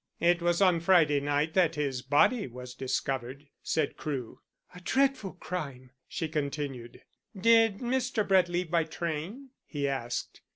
"It 0.19 0.41
was 0.41 0.63
on 0.63 0.79
Friday 0.79 1.19
night 1.19 1.53
that 1.53 1.75
his 1.75 2.01
body 2.01 2.47
was 2.47 2.73
discovered," 2.73 3.45
said 3.61 3.97
Crewe. 3.97 4.41
"A 4.73 4.79
dreadful 4.81 5.33
crime," 5.33 5.91
she 6.07 6.27
continued. 6.27 7.03
"Did 7.39 7.81
Mr. 7.81 8.27
Brett 8.27 8.49
leave 8.49 8.71
by 8.71 8.83
train?" 8.85 9.51
he 9.63 9.87
asked. 9.87 10.41